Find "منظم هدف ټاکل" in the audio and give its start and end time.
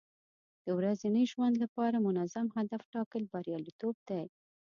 2.07-3.23